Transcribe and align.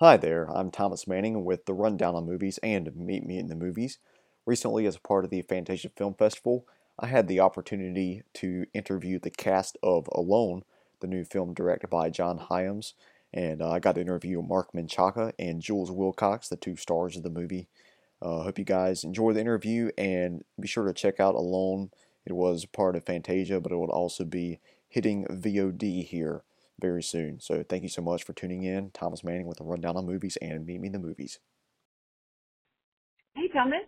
Hi 0.00 0.18
there, 0.18 0.44
I'm 0.54 0.70
Thomas 0.70 1.06
Manning 1.06 1.42
with 1.42 1.64
the 1.64 1.72
Rundown 1.72 2.14
on 2.14 2.26
Movies 2.26 2.58
and 2.62 2.94
Meet 2.94 3.24
Me 3.24 3.38
in 3.38 3.46
the 3.46 3.54
Movies. 3.54 3.98
Recently, 4.44 4.84
as 4.84 4.96
a 4.96 5.00
part 5.00 5.24
of 5.24 5.30
the 5.30 5.40
Fantasia 5.40 5.88
Film 5.88 6.12
Festival, 6.12 6.66
I 6.98 7.06
had 7.06 7.28
the 7.28 7.40
opportunity 7.40 8.22
to 8.34 8.66
interview 8.74 9.18
the 9.18 9.30
cast 9.30 9.78
of 9.82 10.06
Alone, 10.12 10.64
the 11.00 11.06
new 11.06 11.24
film 11.24 11.54
directed 11.54 11.88
by 11.88 12.10
John 12.10 12.36
Hyams, 12.36 12.92
and 13.32 13.62
uh, 13.62 13.70
I 13.70 13.78
got 13.78 13.94
to 13.94 14.02
interview 14.02 14.42
Marc 14.42 14.72
Menchaca 14.74 15.32
and 15.38 15.62
Jules 15.62 15.90
Willcox, 15.90 16.50
the 16.50 16.56
two 16.56 16.76
stars 16.76 17.16
of 17.16 17.22
the 17.22 17.30
movie. 17.30 17.66
I 18.20 18.26
uh, 18.26 18.42
hope 18.42 18.58
you 18.58 18.66
guys 18.66 19.02
enjoy 19.02 19.32
the 19.32 19.40
interview 19.40 19.92
and 19.96 20.44
be 20.60 20.68
sure 20.68 20.84
to 20.84 20.92
check 20.92 21.20
out 21.20 21.34
Alone. 21.34 21.90
It 22.26 22.34
was 22.34 22.66
part 22.66 22.96
of 22.96 23.04
Fantasia, 23.06 23.62
but 23.62 23.72
it 23.72 23.76
will 23.76 23.86
also 23.86 24.26
be 24.26 24.60
hitting 24.90 25.24
VOD 25.24 26.04
here 26.04 26.42
very 26.80 27.02
soon. 27.02 27.40
So 27.40 27.64
thank 27.68 27.82
you 27.82 27.88
so 27.88 28.02
much 28.02 28.24
for 28.24 28.32
tuning 28.32 28.62
in. 28.62 28.90
Thomas 28.90 29.24
Manning 29.24 29.46
with 29.46 29.60
a 29.60 29.64
rundown 29.64 29.96
on 29.96 30.06
movies 30.06 30.36
and 30.40 30.66
Meet 30.66 30.80
Me 30.80 30.86
in 30.88 30.92
the 30.92 30.98
Movies. 30.98 31.38
Hey, 33.34 33.48
Thomas. 33.52 33.84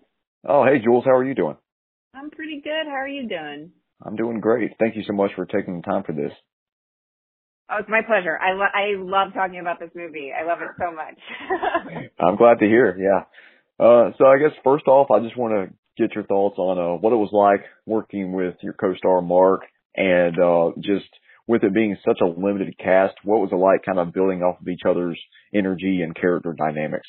Oh, 0.46 0.64
hey, 0.64 0.78
Jules. 0.82 1.04
How 1.04 1.12
are 1.12 1.24
you 1.24 1.34
doing? 1.34 1.56
I'm 2.14 2.30
pretty 2.30 2.60
good. 2.62 2.86
How 2.86 2.96
are 2.96 3.08
you 3.08 3.28
doing? 3.28 3.72
I'm 4.04 4.16
doing 4.16 4.40
great. 4.40 4.72
Thank 4.78 4.96
you 4.96 5.02
so 5.06 5.12
much 5.12 5.32
for 5.34 5.46
taking 5.46 5.76
the 5.76 5.82
time 5.82 6.04
for 6.04 6.12
this. 6.12 6.32
Oh, 7.70 7.76
it's 7.80 7.88
my 7.88 8.00
pleasure. 8.06 8.38
I, 8.38 8.52
lo- 8.52 8.74
I 8.74 8.96
love 8.96 9.34
talking 9.34 9.60
about 9.60 9.78
this 9.78 9.90
movie. 9.94 10.30
I 10.32 10.46
love 10.46 10.58
it 10.62 10.68
so 10.78 10.90
much. 10.90 12.10
I'm 12.18 12.36
glad 12.36 12.60
to 12.60 12.66
hear. 12.66 12.96
Yeah. 12.98 13.84
Uh, 13.84 14.12
so 14.16 14.26
I 14.26 14.38
guess 14.38 14.56
first 14.64 14.86
off, 14.86 15.10
I 15.10 15.20
just 15.20 15.36
want 15.36 15.52
to 15.52 15.74
get 16.02 16.14
your 16.14 16.24
thoughts 16.24 16.56
on 16.58 16.78
uh, 16.78 16.96
what 16.98 17.12
it 17.12 17.16
was 17.16 17.30
like 17.32 17.66
working 17.84 18.32
with 18.32 18.54
your 18.62 18.72
co-star 18.72 19.20
Marc, 19.20 19.62
and 19.94 20.38
uh, 20.38 20.70
just 20.80 21.08
with 21.48 21.64
it 21.64 21.74
being 21.74 21.96
such 22.06 22.18
a 22.20 22.26
limited 22.26 22.76
cast, 22.78 23.14
what 23.24 23.40
was 23.40 23.48
it 23.50 23.56
like 23.56 23.84
kind 23.84 23.98
of 23.98 24.12
building 24.12 24.42
off 24.42 24.60
of 24.60 24.68
each 24.68 24.82
other's 24.88 25.18
energy 25.52 26.02
and 26.02 26.14
character 26.14 26.54
dynamics? 26.56 27.08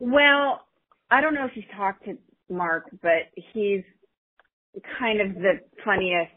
Well, 0.00 0.62
I 1.10 1.20
don't 1.20 1.34
know 1.34 1.44
if 1.44 1.52
you've 1.54 1.70
talked 1.76 2.06
to 2.06 2.16
Marc, 2.50 2.84
but 3.02 3.30
he's 3.52 3.84
kind 4.98 5.20
of 5.20 5.34
the 5.34 5.60
funniest, 5.84 6.32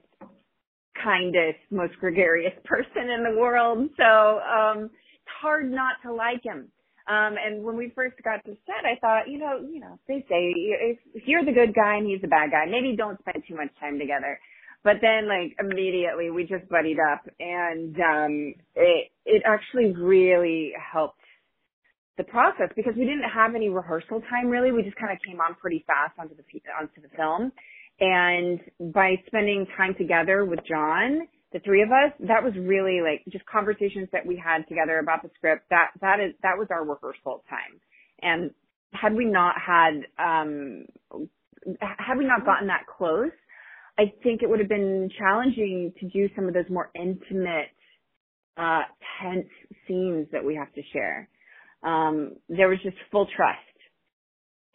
kindest, 1.01 1.59
most 1.71 1.93
gregarious 1.99 2.53
person 2.65 3.09
in 3.09 3.23
the 3.23 3.39
world. 3.39 3.89
So 3.97 4.03
um 4.03 4.85
it's 4.85 5.33
hard 5.41 5.71
not 5.71 5.95
to 6.03 6.13
like 6.13 6.43
him. 6.43 6.69
Um 7.07 7.35
and 7.43 7.63
when 7.63 7.77
we 7.77 7.91
first 7.95 8.15
got 8.23 8.43
to 8.45 8.57
set, 8.65 8.85
I 8.85 8.99
thought, 8.99 9.29
you 9.29 9.39
know, 9.39 9.59
you 9.67 9.79
know, 9.79 9.97
they 10.07 10.25
say 10.29 10.53
if, 10.53 11.27
you're 11.27 11.45
the 11.45 11.51
good 11.51 11.73
guy 11.73 11.95
and 11.95 12.07
he's 12.07 12.21
the 12.21 12.27
bad 12.27 12.51
guy, 12.51 12.65
maybe 12.69 12.95
don't 12.95 13.19
spend 13.19 13.43
too 13.47 13.55
much 13.55 13.69
time 13.79 13.97
together. 13.97 14.39
But 14.87 15.01
then 15.01 15.27
like 15.27 15.51
immediately 15.59 16.31
we 16.31 16.45
just 16.45 16.69
buddied 16.69 16.95
up 16.97 17.27
and 17.41 17.93
um 17.99 18.53
it 18.73 19.11
it 19.25 19.43
actually 19.45 19.91
really 19.91 20.71
helped 20.79 21.19
the 22.17 22.23
process 22.23 22.69
because 22.73 22.93
we 22.95 23.03
didn't 23.03 23.27
have 23.27 23.53
any 23.53 23.67
rehearsal 23.67 24.21
time 24.29 24.47
really. 24.47 24.71
We 24.71 24.83
just 24.83 24.95
kind 24.95 25.11
of 25.11 25.19
came 25.27 25.41
on 25.41 25.55
pretty 25.55 25.83
fast 25.85 26.17
onto 26.17 26.35
the 26.35 26.43
onto 26.79 27.01
the 27.01 27.09
film. 27.17 27.51
And 27.99 28.61
by 28.93 29.15
spending 29.25 29.67
time 29.75 29.93
together 29.97 30.45
with 30.45 30.59
John, 30.65 31.27
the 31.51 31.59
three 31.59 31.81
of 31.83 31.89
us, 31.89 32.13
that 32.21 32.41
was 32.41 32.53
really 32.57 33.01
like 33.01 33.25
just 33.29 33.45
conversations 33.45 34.07
that 34.13 34.25
we 34.25 34.37
had 34.37 34.69
together 34.69 34.99
about 34.99 35.21
the 35.21 35.29
script. 35.35 35.63
That 35.69 35.89
that 35.99 36.21
is 36.21 36.33
that 36.43 36.57
was 36.57 36.69
our 36.71 36.85
rehearsal 36.85 37.43
time. 37.49 37.81
And 38.21 38.51
had 38.93 39.13
we 39.13 39.25
not 39.25 39.55
had 39.59 40.07
um 40.17 40.85
had 41.81 42.17
we 42.17 42.23
not 42.23 42.45
gotten 42.45 42.67
that 42.67 42.85
close, 42.87 43.35
I 43.99 44.13
think 44.23 44.43
it 44.43 44.49
would 44.49 44.59
have 44.59 44.69
been 44.69 45.09
challenging 45.17 45.93
to 45.99 46.07
do 46.09 46.29
some 46.35 46.47
of 46.47 46.53
those 46.53 46.69
more 46.69 46.91
intimate, 46.95 47.69
uh, 48.57 48.81
tense 49.21 49.47
scenes 49.87 50.27
that 50.31 50.43
we 50.43 50.55
have 50.55 50.71
to 50.73 50.81
share. 50.93 51.29
Um, 51.83 52.35
there 52.49 52.69
was 52.69 52.79
just 52.83 52.97
full 53.11 53.27
trust. 53.35 53.59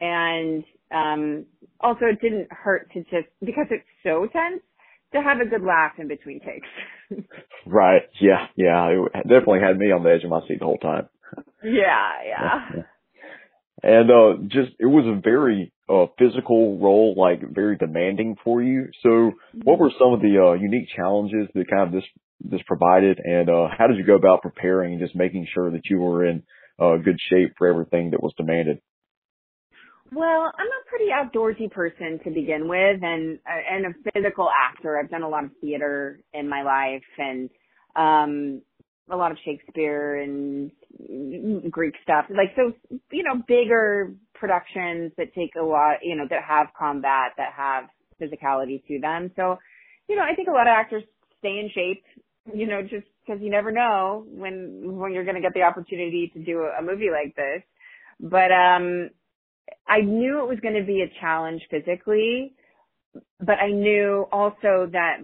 And, 0.00 0.64
um, 0.92 1.46
also 1.80 2.06
it 2.06 2.20
didn't 2.20 2.48
hurt 2.50 2.90
to 2.92 3.00
just, 3.04 3.28
because 3.40 3.66
it's 3.70 3.86
so 4.02 4.26
tense, 4.32 4.62
to 5.12 5.22
have 5.22 5.40
a 5.40 5.44
good 5.44 5.62
laugh 5.62 5.92
in 5.98 6.08
between 6.08 6.40
takes. 6.40 7.26
right. 7.66 8.02
Yeah. 8.20 8.46
Yeah. 8.56 9.04
It 9.14 9.28
definitely 9.28 9.60
had 9.60 9.78
me 9.78 9.92
on 9.92 10.02
the 10.02 10.10
edge 10.10 10.24
of 10.24 10.30
my 10.30 10.40
seat 10.48 10.58
the 10.58 10.64
whole 10.64 10.78
time. 10.78 11.08
Yeah. 11.62 12.10
Yeah. 12.26 12.82
And, 13.84 14.12
uh, 14.12 14.34
just, 14.46 14.76
it 14.78 14.86
was 14.86 15.06
a 15.06 15.20
very, 15.20 15.72
uh, 15.92 16.06
physical 16.18 16.78
role, 16.78 17.14
like 17.16 17.40
very 17.52 17.76
demanding 17.76 18.36
for 18.42 18.62
you. 18.62 18.88
So 19.02 19.32
what 19.62 19.78
were 19.78 19.90
some 19.98 20.14
of 20.14 20.20
the, 20.20 20.38
uh, 20.38 20.52
unique 20.54 20.88
challenges 20.96 21.48
that 21.54 21.68
kind 21.68 21.88
of 21.88 21.92
this, 21.92 22.04
this 22.40 22.62
provided 22.66 23.18
and, 23.22 23.50
uh, 23.50 23.68
how 23.76 23.86
did 23.88 23.98
you 23.98 24.06
go 24.06 24.16
about 24.16 24.42
preparing 24.42 24.94
and 24.94 25.00
just 25.00 25.14
making 25.14 25.46
sure 25.52 25.70
that 25.70 25.82
you 25.90 25.98
were 25.98 26.24
in, 26.24 26.42
uh, 26.80 26.96
good 26.96 27.18
shape 27.28 27.54
for 27.58 27.66
everything 27.68 28.10
that 28.10 28.22
was 28.22 28.32
demanded? 28.36 28.78
Well, 30.14 30.52
I'm 30.58 30.66
a 30.66 30.88
pretty 30.88 31.10
outdoorsy 31.10 31.70
person 31.70 32.20
to 32.24 32.30
begin 32.30 32.68
with, 32.68 33.02
and 33.02 33.38
uh, 33.46 33.74
and 33.74 33.86
a 33.86 34.10
physical 34.12 34.46
actor. 34.50 34.98
I've 34.98 35.10
done 35.10 35.22
a 35.22 35.28
lot 35.28 35.44
of 35.44 35.50
theater 35.62 36.20
in 36.34 36.50
my 36.50 36.62
life, 36.62 37.02
and 37.16 37.48
um, 37.96 38.62
a 39.10 39.16
lot 39.16 39.32
of 39.32 39.38
Shakespeare 39.42 40.20
and 40.20 40.70
Greek 41.70 41.94
stuff. 42.02 42.26
Like 42.28 42.54
so, 42.56 42.74
you 43.10 43.22
know, 43.22 43.42
bigger 43.48 44.12
productions 44.42 45.12
that 45.16 45.32
take 45.34 45.54
a 45.54 45.62
lot, 45.62 45.98
you 46.02 46.16
know, 46.16 46.26
that 46.28 46.42
have 46.42 46.66
combat, 46.76 47.30
that 47.36 47.52
have 47.56 47.84
physicality 48.20 48.84
to 48.88 48.98
them. 49.00 49.30
So, 49.36 49.56
you 50.08 50.16
know, 50.16 50.22
I 50.22 50.34
think 50.34 50.48
a 50.48 50.50
lot 50.50 50.66
of 50.66 50.74
actors 50.76 51.04
stay 51.38 51.60
in 51.60 51.70
shape, 51.72 52.02
you 52.52 52.66
know, 52.66 52.82
just 52.82 53.06
because 53.24 53.40
you 53.40 53.50
never 53.50 53.70
know 53.70 54.24
when 54.26 54.96
when 54.98 55.12
you're 55.12 55.24
going 55.24 55.36
to 55.36 55.40
get 55.40 55.54
the 55.54 55.62
opportunity 55.62 56.28
to 56.34 56.42
do 56.42 56.66
a, 56.76 56.82
movie 56.82 57.10
like 57.12 57.36
this. 57.36 57.62
But 58.18 58.50
um 58.50 59.10
I 59.86 60.00
knew 60.00 60.40
it 60.40 60.48
was 60.48 60.58
going 60.60 60.74
to 60.74 60.84
be 60.84 61.02
a 61.02 61.20
challenge 61.20 61.62
physically, 61.70 62.54
but 63.38 63.58
I 63.62 63.70
knew 63.70 64.26
also 64.32 64.88
that 64.90 65.18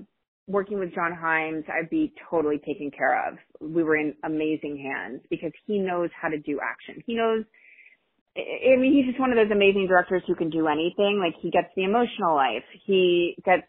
working 0.46 0.78
with 0.78 0.94
John 0.94 1.12
Hyams, 1.12 1.64
I'd 1.68 1.90
be 1.90 2.12
totally 2.30 2.58
taken 2.58 2.92
care 2.96 3.28
of. 3.28 3.36
We 3.60 3.82
were 3.82 3.96
in 3.96 4.14
amazing 4.22 4.78
hands 4.78 5.22
because 5.28 5.52
he 5.66 5.78
knows 5.78 6.10
how 6.20 6.28
to 6.28 6.38
do 6.38 6.60
action. 6.62 7.02
He 7.04 7.16
knows, 7.16 7.44
I 8.38 8.76
mean, 8.76 8.94
he's 8.94 9.06
just 9.06 9.18
one 9.18 9.32
of 9.32 9.36
those 9.36 9.50
amazing 9.50 9.86
directors 9.88 10.22
who 10.26 10.34
can 10.34 10.50
do 10.50 10.68
anything. 10.68 11.18
Like 11.18 11.34
he 11.40 11.50
gets 11.50 11.68
the 11.74 11.84
emotional 11.84 12.34
life. 12.34 12.64
He 12.86 13.36
gets 13.44 13.66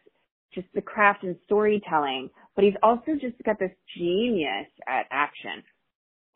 just 0.53 0.67
the 0.73 0.81
craft 0.81 1.23
and 1.23 1.35
storytelling, 1.45 2.29
but 2.55 2.63
he's 2.63 2.75
also 2.83 3.13
just 3.19 3.35
got 3.45 3.57
this 3.59 3.71
genius 3.97 4.67
at 4.87 5.05
action 5.11 5.63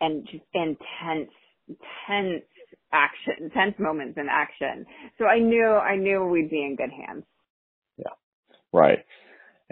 and 0.02 0.26
just 0.26 0.44
intense, 0.54 1.32
intense 1.68 2.44
action, 2.92 3.52
tense 3.54 3.76
moments 3.78 4.18
in 4.18 4.28
action. 4.30 4.86
So 5.18 5.26
I 5.26 5.40
knew, 5.40 5.68
I 5.68 5.96
knew 5.96 6.26
we'd 6.26 6.50
be 6.50 6.64
in 6.64 6.76
good 6.76 6.92
hands. 6.92 7.24
Yeah. 7.98 8.14
Right. 8.72 9.00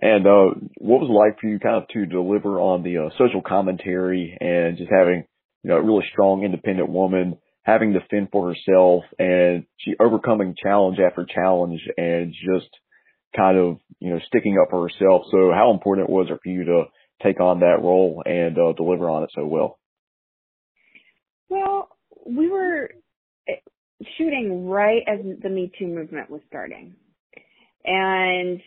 And, 0.01 0.25
uh, 0.25 0.59
what 0.77 1.01
was 1.01 1.09
it 1.09 1.13
like 1.13 1.39
for 1.39 1.47
you 1.47 1.59
kind 1.59 1.75
of 1.75 1.87
to 1.89 2.05
deliver 2.05 2.59
on 2.59 2.83
the 2.83 2.97
uh, 2.97 3.09
social 3.17 3.41
commentary 3.41 4.37
and 4.39 4.77
just 4.77 4.89
having, 4.91 5.25
you 5.63 5.69
know, 5.69 5.77
a 5.77 5.83
really 5.83 6.05
strong 6.11 6.43
independent 6.43 6.89
woman 6.89 7.37
having 7.63 7.93
to 7.93 7.99
fend 8.09 8.29
for 8.31 8.53
herself 8.53 9.03
and 9.19 9.65
she 9.77 9.93
overcoming 9.99 10.55
challenge 10.61 10.97
after 10.99 11.25
challenge 11.25 11.81
and 11.97 12.33
just 12.33 12.69
kind 13.35 13.57
of, 13.57 13.77
you 13.99 14.09
know, 14.09 14.19
sticking 14.27 14.57
up 14.61 14.69
for 14.71 14.87
herself. 14.87 15.23
So 15.31 15.51
how 15.53 15.71
important 15.71 16.09
it 16.09 16.11
was 16.11 16.27
for 16.27 16.49
you 16.49 16.65
to 16.65 16.83
take 17.23 17.39
on 17.39 17.59
that 17.59 17.81
role 17.81 18.23
and 18.25 18.57
uh, 18.57 18.73
deliver 18.73 19.09
on 19.09 19.23
it 19.23 19.29
so 19.35 19.45
well? 19.45 19.79
Well, 21.49 21.89
we 22.25 22.49
were 22.49 22.89
shooting 24.17 24.67
right 24.67 25.03
as 25.07 25.19
the 25.41 25.49
Me 25.49 25.71
Too 25.77 25.87
movement 25.87 26.29
was 26.29 26.41
starting. 26.47 26.95
And 27.83 28.59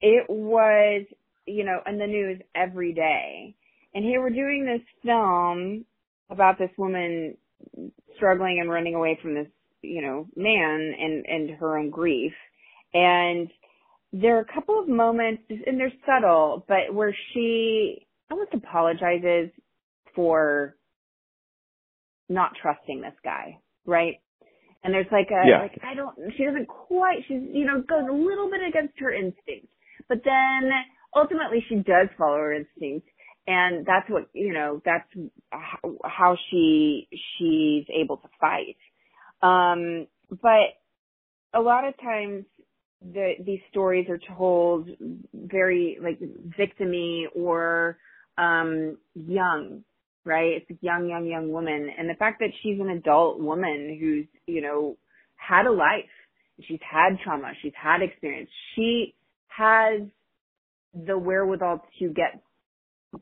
it 0.00 0.26
was, 0.28 1.06
you 1.46 1.64
know, 1.64 1.80
in 1.86 1.98
the 1.98 2.06
news 2.06 2.40
every 2.54 2.92
day. 2.92 3.54
And 3.94 4.04
here 4.04 4.20
we're 4.20 4.30
doing 4.30 4.64
this 4.64 4.86
film 5.04 5.84
about 6.30 6.58
this 6.58 6.70
woman 6.76 7.36
struggling 8.16 8.58
and 8.60 8.70
running 8.70 8.94
away 8.94 9.18
from 9.20 9.34
this, 9.34 9.48
you 9.82 10.02
know, 10.02 10.26
man 10.36 10.94
and, 10.98 11.26
and 11.26 11.50
her 11.58 11.78
own 11.78 11.90
grief. 11.90 12.32
And 12.92 13.48
there 14.12 14.36
are 14.36 14.40
a 14.40 14.54
couple 14.54 14.78
of 14.78 14.88
moments, 14.88 15.42
and 15.48 15.78
they're 15.78 15.92
subtle, 16.06 16.64
but 16.68 16.94
where 16.94 17.14
she 17.32 18.06
almost 18.30 18.54
apologizes 18.54 19.50
for 20.14 20.76
not 22.28 22.52
trusting 22.60 23.00
this 23.00 23.14
guy, 23.24 23.58
right? 23.84 24.20
And 24.82 24.92
there's 24.92 25.06
like 25.10 25.28
a, 25.30 25.48
yeah. 25.48 25.60
like, 25.60 25.78
I 25.82 25.94
don't, 25.94 26.14
she 26.36 26.44
doesn't 26.44 26.68
quite, 26.68 27.18
she's, 27.26 27.40
you 27.52 27.64
know, 27.64 27.82
goes 27.82 28.06
a 28.08 28.12
little 28.12 28.50
bit 28.50 28.60
against 28.68 28.98
her 29.00 29.12
instinct. 29.12 29.68
But 30.08 30.18
then 30.24 30.70
ultimately 31.16 31.64
she 31.68 31.76
does 31.76 32.08
follow 32.18 32.36
her 32.36 32.52
instinct. 32.52 33.08
And 33.46 33.84
that's 33.84 34.08
what, 34.08 34.28
you 34.32 34.52
know, 34.52 34.80
that's 34.84 35.08
how 36.02 36.36
she, 36.50 37.08
she's 37.10 37.84
able 37.94 38.16
to 38.16 38.28
fight. 38.40 38.76
Um, 39.42 40.06
but 40.30 40.78
a 41.52 41.60
lot 41.60 41.86
of 41.86 41.94
times 42.00 42.44
the, 43.02 43.34
these 43.44 43.60
stories 43.70 44.08
are 44.08 44.20
told 44.36 44.88
very 45.34 45.98
like 46.02 46.18
victimy 46.58 47.24
or, 47.34 47.98
um, 48.38 48.96
young. 49.14 49.84
right? 50.24 50.62
It's 50.62 50.70
a 50.70 50.84
young, 50.84 51.08
young, 51.08 51.26
young 51.26 51.52
woman. 51.52 51.90
And 51.96 52.08
the 52.08 52.14
fact 52.14 52.40
that 52.40 52.50
she's 52.62 52.80
an 52.80 52.88
adult 52.88 53.40
woman 53.40 53.96
who's, 54.00 54.26
you 54.46 54.62
know, 54.62 54.96
had 55.36 55.66
a 55.66 55.72
life. 55.72 56.08
She's 56.62 56.80
had 56.80 57.18
trauma. 57.22 57.52
She's 57.62 57.72
had 57.80 58.00
experience. 58.02 58.48
She 58.74 59.14
has 59.48 60.02
the 60.94 61.18
wherewithal 61.18 61.84
to 61.98 62.08
get, 62.08 62.42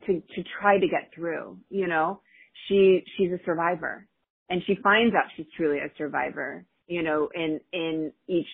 to, 0.05 0.21
to 0.35 0.43
try 0.59 0.79
to 0.79 0.87
get 0.87 1.11
through, 1.13 1.57
you 1.69 1.87
know? 1.87 2.21
She, 2.67 3.03
she's 3.17 3.31
a 3.31 3.39
survivor. 3.45 4.07
And 4.49 4.61
she 4.65 4.75
finds 4.83 5.15
out 5.15 5.23
she's 5.35 5.47
truly 5.57 5.79
a 5.79 5.89
survivor, 5.97 6.65
you 6.87 7.01
know, 7.01 7.29
in, 7.33 7.59
in 7.71 8.11
each 8.27 8.47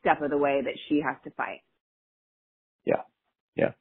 step 0.00 0.20
of 0.22 0.30
the 0.30 0.38
way 0.38 0.60
that 0.64 0.74
she 0.88 1.00
has 1.04 1.16
to 1.24 1.30
fight. 1.30 1.60
Yeah. 2.84 3.02
Yeah 3.54 3.72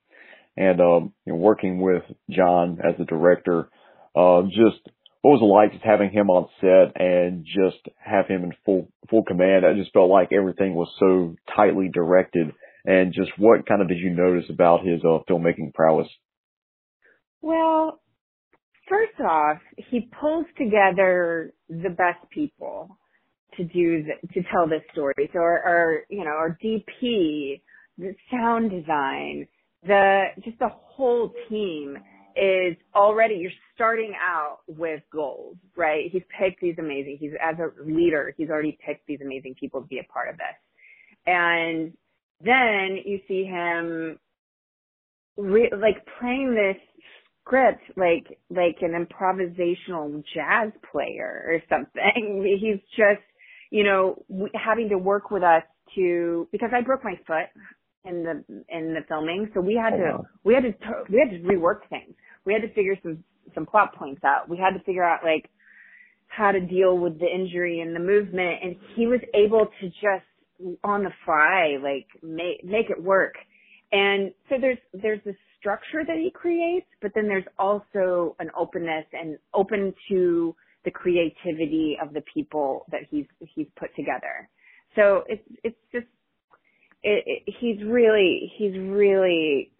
and 0.57 0.81
um, 0.81 1.13
you 1.25 1.33
know, 1.33 1.39
working 1.39 1.79
with 1.79 2.03
John 2.29 2.79
as 2.83 2.97
the 2.97 3.05
director, 3.05 3.69
uh, 4.15 4.43
just 4.43 4.81
what 5.21 5.39
was 5.39 5.41
it 5.41 5.45
like 5.45 5.71
just 5.73 5.85
having 5.85 6.11
him 6.11 6.29
on 6.29 6.49
set 6.59 6.99
and 6.99 7.45
just 7.45 7.87
have 7.97 8.27
him 8.27 8.43
in 8.43 8.51
full 8.65 8.87
full 9.09 9.23
command? 9.23 9.65
I 9.65 9.73
just 9.73 9.93
felt 9.93 10.09
like 10.09 10.31
everything 10.33 10.73
was 10.73 10.89
so 10.99 11.35
tightly 11.55 11.89
directed. 11.93 12.53
And 12.83 13.13
just 13.13 13.31
what 13.37 13.67
kind 13.67 13.81
of 13.81 13.87
did 13.87 13.99
you 13.99 14.09
notice 14.09 14.49
about 14.49 14.85
his 14.85 15.01
uh, 15.03 15.19
filmmaking 15.29 15.73
prowess? 15.73 16.07
Well, 17.41 18.01
first 18.89 19.19
off, 19.21 19.59
he 19.89 20.09
pulls 20.19 20.45
together 20.57 21.53
the 21.69 21.89
best 21.89 22.29
people 22.31 22.97
to 23.57 23.63
do 23.65 24.03
the, 24.03 24.27
to 24.33 24.43
tell 24.51 24.67
this 24.67 24.83
story. 24.93 25.29
So 25.33 25.39
our, 25.39 25.59
our 25.63 26.01
you 26.09 26.23
know 26.23 26.31
our 26.31 26.57
DP, 26.63 27.61
the 27.97 28.15
sound 28.31 28.71
design, 28.71 29.47
the 29.85 30.25
just 30.43 30.59
the 30.59 30.69
whole 30.69 31.33
team 31.49 31.97
is 32.35 32.77
already 32.95 33.35
you're 33.35 33.51
starting 33.75 34.13
out 34.21 34.59
with 34.67 35.01
gold, 35.13 35.57
right? 35.77 36.05
He's 36.11 36.23
picked 36.39 36.61
these 36.61 36.75
amazing. 36.79 37.17
He's 37.19 37.31
as 37.43 37.55
a 37.59 37.83
leader, 37.83 38.33
he's 38.37 38.49
already 38.49 38.77
picked 38.85 39.07
these 39.07 39.19
amazing 39.23 39.55
people 39.59 39.81
to 39.81 39.87
be 39.87 39.99
a 39.99 40.13
part 40.13 40.29
of 40.29 40.37
this, 40.37 40.57
and 41.27 41.93
then 42.43 42.99
you 43.05 43.19
see 43.27 43.45
him 43.45 44.19
re- 45.37 45.71
like 45.79 45.97
playing 46.19 46.55
this 46.55 46.77
script 47.51 47.83
like 47.97 48.39
like 48.49 48.77
an 48.81 48.93
improvisational 48.93 50.23
jazz 50.33 50.71
player 50.91 51.43
or 51.47 51.61
something. 51.69 52.57
He's 52.59 52.79
just 52.95 53.21
you 53.69 53.83
know 53.83 54.23
having 54.55 54.89
to 54.89 54.97
work 54.97 55.31
with 55.31 55.43
us 55.43 55.63
to 55.95 56.47
because 56.51 56.69
I 56.73 56.81
broke 56.81 57.03
my 57.03 57.15
foot 57.27 57.49
in 58.05 58.23
the 58.23 58.43
in 58.69 58.93
the 58.93 59.01
filming, 59.07 59.51
so 59.53 59.61
we 59.61 59.75
had 59.75 59.93
oh, 59.93 59.97
to 59.97 60.03
wow. 60.03 60.25
we 60.43 60.53
had 60.53 60.63
to 60.63 60.73
we 61.09 61.19
had 61.19 61.31
to 61.31 61.47
rework 61.47 61.89
things. 61.89 62.15
We 62.45 62.53
had 62.53 62.61
to 62.61 62.73
figure 62.73 62.95
some 63.03 63.23
some 63.53 63.65
plot 63.65 63.95
points 63.95 64.23
out. 64.23 64.49
We 64.49 64.57
had 64.57 64.77
to 64.77 64.83
figure 64.83 65.03
out 65.03 65.23
like 65.23 65.49
how 66.27 66.51
to 66.51 66.61
deal 66.61 66.97
with 66.97 67.19
the 67.19 67.27
injury 67.27 67.81
and 67.81 67.93
the 67.93 67.99
movement, 67.99 68.63
and 68.63 68.75
he 68.95 69.07
was 69.07 69.19
able 69.33 69.67
to 69.81 69.87
just 69.87 70.25
on 70.83 71.03
the 71.03 71.11
fly 71.25 71.77
like 71.83 72.07
make 72.23 72.63
make 72.63 72.89
it 72.89 73.01
work. 73.01 73.33
And 73.91 74.31
so 74.47 74.55
there's 74.59 74.77
there's 74.93 75.19
this 75.25 75.35
structure 75.61 76.03
that 76.05 76.17
he 76.17 76.31
creates, 76.33 76.87
but 77.01 77.11
then 77.15 77.27
there's 77.27 77.45
also 77.57 78.35
an 78.39 78.49
openness 78.57 79.05
and 79.13 79.37
open 79.53 79.93
to 80.09 80.55
the 80.83 80.91
creativity 80.91 81.97
of 82.01 82.13
the 82.13 82.23
people 82.33 82.85
that 82.91 83.01
he's 83.09 83.25
he's 83.39 83.67
put 83.79 83.95
together. 83.95 84.49
So 84.95 85.23
it's 85.27 85.43
it's 85.63 85.77
just 85.91 86.07
it, 87.03 87.23
it, 87.25 87.55
he's 87.59 87.83
really 87.85 88.51
he's 88.57 88.73
really 88.77 89.71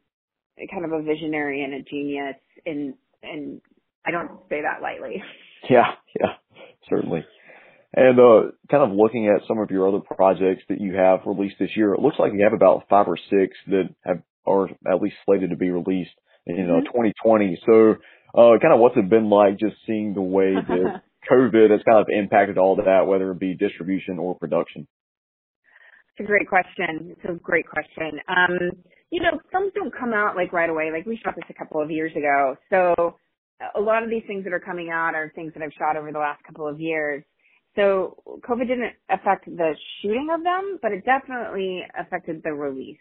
kind 0.71 0.85
of 0.85 0.91
a 0.91 1.01
visionary 1.01 1.63
and 1.63 1.73
a 1.73 1.81
genius 1.81 2.35
and 2.65 2.93
and 3.23 3.61
I 4.05 4.11
don't 4.11 4.31
say 4.49 4.61
that 4.61 4.81
lightly. 4.81 5.21
Yeah, 5.69 5.91
yeah, 6.19 6.31
certainly. 6.89 7.23
And 7.93 8.19
uh 8.19 8.49
kind 8.71 8.83
of 8.83 8.97
looking 8.97 9.27
at 9.27 9.47
some 9.47 9.59
of 9.59 9.69
your 9.69 9.87
other 9.87 9.99
projects 9.99 10.63
that 10.69 10.81
you 10.81 10.95
have 10.95 11.19
released 11.27 11.57
this 11.59 11.69
year, 11.77 11.93
it 11.93 11.99
looks 11.99 12.15
like 12.17 12.33
you 12.33 12.43
have 12.43 12.53
about 12.53 12.85
five 12.89 13.07
or 13.07 13.15
six 13.29 13.55
that 13.67 13.93
have 14.03 14.23
are 14.45 14.69
at 14.88 15.01
least 15.01 15.15
slated 15.25 15.51
to 15.51 15.55
be 15.55 15.69
released 15.69 16.11
in 16.45 16.69
uh, 16.69 16.81
mm-hmm. 16.81 16.85
2020. 16.85 17.61
So 17.65 17.95
uh 18.33 18.57
kind 18.61 18.73
of 18.73 18.79
what's 18.79 18.97
it 18.97 19.09
been 19.09 19.29
like 19.29 19.59
just 19.59 19.75
seeing 19.85 20.13
the 20.13 20.21
way 20.21 20.53
that 20.55 21.01
COVID 21.31 21.69
has 21.69 21.81
kind 21.85 21.99
of 21.99 22.07
impacted 22.09 22.57
all 22.57 22.79
of 22.79 22.85
that, 22.85 23.05
whether 23.05 23.31
it 23.31 23.39
be 23.39 23.55
distribution 23.55 24.19
or 24.19 24.35
production? 24.35 24.88
It's 26.17 26.25
a 26.25 26.27
great 26.27 26.47
question. 26.47 27.15
It's 27.15 27.25
a 27.29 27.33
great 27.33 27.67
question. 27.67 28.19
Um, 28.27 28.71
you 29.11 29.21
know, 29.21 29.39
films 29.51 29.71
don't 29.75 29.93
come 29.93 30.13
out 30.13 30.35
like 30.35 30.53
right 30.53 30.69
away. 30.69 30.89
Like 30.91 31.05
we 31.05 31.19
shot 31.23 31.35
this 31.35 31.45
a 31.49 31.53
couple 31.53 31.81
of 31.81 31.91
years 31.91 32.11
ago. 32.15 32.55
So 32.69 33.15
a 33.75 33.79
lot 33.79 34.03
of 34.03 34.09
these 34.09 34.23
things 34.27 34.43
that 34.45 34.53
are 34.53 34.59
coming 34.59 34.89
out 34.89 35.15
are 35.15 35.31
things 35.35 35.53
that 35.53 35.63
I've 35.63 35.73
shot 35.77 35.97
over 35.97 36.11
the 36.11 36.19
last 36.19 36.43
couple 36.43 36.67
of 36.67 36.79
years. 36.79 37.23
So 37.75 38.17
COVID 38.47 38.67
didn't 38.67 38.93
affect 39.09 39.45
the 39.45 39.75
shooting 40.01 40.27
of 40.33 40.43
them, 40.43 40.79
but 40.81 40.91
it 40.91 41.05
definitely 41.05 41.81
affected 41.97 42.41
the 42.43 42.53
release. 42.53 42.99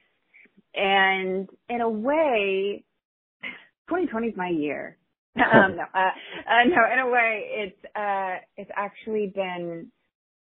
And 0.75 1.49
in 1.69 1.81
a 1.81 1.89
way, 1.89 2.85
2020 3.89 4.29
is 4.29 4.37
my 4.37 4.49
year. 4.49 4.97
um, 5.37 5.77
no, 5.77 5.83
uh, 5.95 5.99
uh, 5.99 6.65
no, 6.67 6.93
in 6.93 6.99
a 6.99 7.09
way, 7.09 7.43
it's, 7.51 7.85
uh, 7.97 8.37
it's 8.57 8.71
actually 8.77 9.33
been 9.35 9.91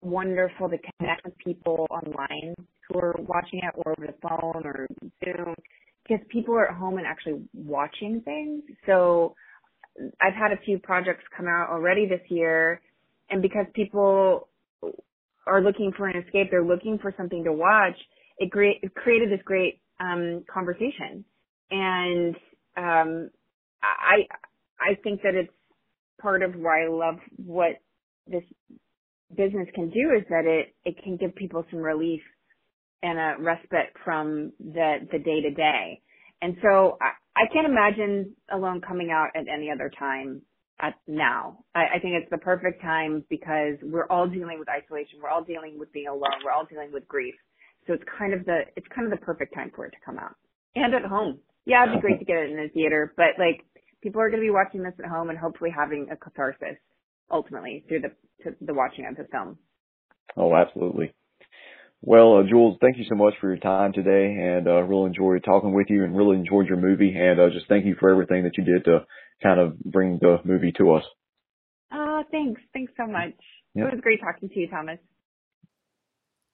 wonderful 0.01 0.69
to 0.69 0.77
connect 0.99 1.25
with 1.25 1.37
people 1.37 1.87
online 1.89 2.53
who 2.87 2.99
are 2.99 3.15
watching 3.19 3.59
it 3.63 3.73
or 3.75 3.93
over 3.97 4.07
the 4.07 4.27
phone 4.27 4.61
or 4.63 4.87
Zoom 5.23 5.55
because 6.03 6.23
people 6.29 6.53
are 6.53 6.69
at 6.69 6.77
home 6.77 6.97
and 6.97 7.07
actually 7.07 7.41
watching 7.53 8.21
things. 8.21 8.61
So 8.85 9.33
I've 10.21 10.33
had 10.33 10.51
a 10.51 10.57
few 10.63 10.77
projects 10.77 11.23
come 11.35 11.47
out 11.47 11.69
already 11.71 12.07
this 12.07 12.21
year 12.29 12.81
and 13.29 13.41
because 13.41 13.65
people 13.73 14.49
are 15.47 15.61
looking 15.61 15.91
for 15.97 16.07
an 16.07 16.21
escape, 16.23 16.49
they're 16.51 16.63
looking 16.63 16.99
for 16.99 17.13
something 17.17 17.43
to 17.43 17.51
watch, 17.51 17.95
it, 18.37 18.49
great, 18.49 18.77
it 18.83 18.93
created 18.93 19.31
this 19.31 19.43
great 19.45 19.79
um, 19.99 20.43
conversation. 20.51 21.25
And 21.71 22.35
um, 22.77 23.29
I 23.81 24.27
I 24.79 24.95
think 25.03 25.21
that 25.23 25.35
it's 25.35 25.51
part 26.21 26.43
of 26.43 26.55
why 26.55 26.85
I 26.85 26.89
love 26.89 27.15
what 27.37 27.81
this 28.27 28.43
business 29.35 29.67
can 29.73 29.89
do 29.89 30.11
is 30.17 30.25
that 30.29 30.45
it 30.45 30.75
it 30.85 31.01
can 31.03 31.17
give 31.17 31.35
people 31.35 31.65
some 31.69 31.79
relief 31.79 32.21
and 33.03 33.19
a 33.19 33.35
respite 33.39 33.93
from 34.03 34.51
the 34.59 35.07
the 35.11 35.19
day 35.19 35.41
to 35.41 35.51
day. 35.51 36.01
And 36.41 36.57
so 36.61 36.97
I, 37.01 37.43
I 37.43 37.53
can't 37.53 37.67
imagine 37.67 38.35
Alone 38.51 38.81
coming 38.81 39.09
out 39.11 39.29
at 39.35 39.45
any 39.47 39.71
other 39.71 39.91
time 39.97 40.41
at 40.79 40.95
now. 41.07 41.59
I, 41.73 41.95
I 41.95 41.99
think 42.01 42.15
it's 42.21 42.29
the 42.29 42.37
perfect 42.37 42.81
time 42.81 43.23
because 43.29 43.75
we're 43.81 44.07
all 44.07 44.27
dealing 44.27 44.59
with 44.59 44.67
isolation. 44.69 45.19
We're 45.21 45.29
all 45.29 45.43
dealing 45.43 45.79
with 45.79 45.91
being 45.93 46.07
alone. 46.07 46.43
We're 46.43 46.51
all 46.51 46.65
dealing 46.65 46.91
with 46.91 47.07
grief. 47.07 47.35
So 47.87 47.93
it's 47.93 48.03
kind 48.17 48.33
of 48.33 48.45
the 48.45 48.61
it's 48.75 48.87
kind 48.93 49.11
of 49.11 49.17
the 49.17 49.23
perfect 49.23 49.53
time 49.53 49.71
for 49.75 49.85
it 49.85 49.91
to 49.91 49.97
come 50.05 50.17
out 50.17 50.35
and 50.75 50.93
at 50.93 51.05
home. 51.05 51.39
Yeah, 51.65 51.83
it'd 51.83 51.95
be 51.95 52.01
great 52.01 52.19
to 52.23 52.25
get 52.25 52.37
it 52.37 52.51
in 52.51 52.57
the 52.57 52.69
theater, 52.73 53.13
but 53.15 53.37
like 53.39 53.65
people 54.01 54.21
are 54.21 54.29
going 54.29 54.41
to 54.41 54.45
be 54.45 54.51
watching 54.51 54.83
this 54.83 54.93
at 54.99 55.09
home 55.09 55.29
and 55.29 55.37
hopefully 55.37 55.71
having 55.75 56.07
a 56.11 56.15
catharsis 56.15 56.77
ultimately 57.31 57.83
through 57.87 58.01
the 58.01 58.55
the 58.61 58.73
watching 58.73 59.05
of 59.05 59.15
the 59.15 59.25
film. 59.31 59.57
Oh, 60.37 60.55
absolutely. 60.55 61.13
Well, 62.01 62.37
uh, 62.37 62.43
Jules, 62.47 62.77
thank 62.81 62.97
you 62.97 63.05
so 63.09 63.15
much 63.15 63.33
for 63.41 63.47
your 63.47 63.57
time 63.57 63.93
today, 63.93 64.37
and 64.39 64.67
uh, 64.67 64.83
really 64.83 65.07
enjoyed 65.07 65.43
talking 65.43 65.73
with 65.73 65.87
you, 65.89 66.03
and 66.03 66.15
really 66.15 66.37
enjoyed 66.37 66.67
your 66.67 66.77
movie, 66.77 67.15
and 67.15 67.39
uh, 67.39 67.49
just 67.49 67.67
thank 67.67 67.85
you 67.85 67.95
for 67.99 68.11
everything 68.11 68.43
that 68.43 68.57
you 68.57 68.63
did 68.63 68.85
to 68.85 69.05
kind 69.41 69.59
of 69.59 69.79
bring 69.79 70.19
the 70.21 70.37
movie 70.43 70.71
to 70.77 70.91
us. 70.91 71.03
Oh, 71.91 72.23
thanks, 72.29 72.61
thanks 72.73 72.93
so 72.95 73.07
much. 73.07 73.33
Yep. 73.73 73.87
It 73.87 73.95
was 73.95 74.01
great 74.03 74.19
talking 74.19 74.49
to 74.49 74.59
you, 74.59 74.67
Thomas. 74.69 74.99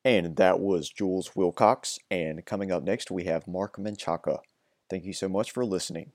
And 0.03 0.36
that 0.38 0.60
was 0.60 0.89
Jules 0.89 1.31
Willcox, 1.38 1.98
and 2.10 2.43
coming 2.46 2.72
up 2.72 2.84
next 2.84 3.12
we 3.12 3.25
have 3.25 3.48
Marc 3.48 3.77
Menchaca. 3.77 4.39
Thank 4.89 5.05
you 5.05 5.13
so 5.13 5.29
much 5.29 5.51
for 5.51 5.63
listening. 5.63 6.12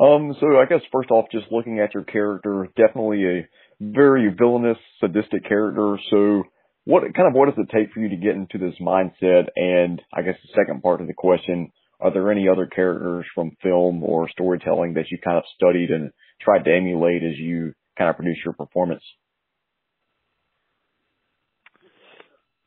Um, 0.00 0.34
so 0.40 0.58
I 0.58 0.66
guess 0.68 0.80
first 0.92 1.10
off, 1.10 1.26
just 1.32 1.46
looking 1.50 1.80
at 1.80 1.94
your 1.94 2.04
character, 2.04 2.68
definitely 2.76 3.24
a 3.24 3.48
very 3.80 4.32
villainous, 4.36 4.78
sadistic 5.00 5.48
character. 5.48 5.98
So 6.10 6.42
what 6.84 7.02
kind 7.14 7.28
of 7.28 7.34
what 7.34 7.46
does 7.46 7.58
it 7.58 7.70
take 7.70 7.92
for 7.92 8.00
you 8.00 8.08
to 8.10 8.16
get 8.16 8.34
into 8.34 8.58
this 8.58 8.74
mindset? 8.80 9.46
And 9.56 10.00
I 10.12 10.22
guess 10.22 10.36
the 10.42 10.54
second 10.56 10.82
part 10.82 11.00
of 11.00 11.06
the 11.06 11.14
question, 11.14 11.70
are 12.00 12.12
there 12.12 12.30
any 12.30 12.48
other 12.48 12.66
characters 12.66 13.26
from 13.34 13.56
film 13.62 14.02
or 14.04 14.28
storytelling 14.28 14.94
that 14.94 15.10
you 15.10 15.18
kind 15.22 15.36
of 15.36 15.44
studied 15.54 15.90
and 15.90 16.12
tried 16.40 16.64
to 16.64 16.74
emulate 16.74 17.22
as 17.22 17.36
you 17.36 17.74
kind 17.96 18.10
of 18.10 18.16
produce 18.16 18.38
your 18.44 18.54
performance? 18.54 19.02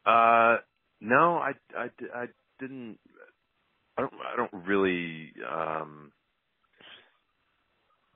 Uh, 0.05 0.57
no, 1.01 1.37
I, 1.37 1.51
I, 1.77 1.87
I 2.15 2.25
didn't, 2.59 2.97
I 3.97 4.01
don't, 4.01 4.13
I 4.13 4.35
don't 4.37 4.67
really, 4.67 5.33
um, 5.49 6.11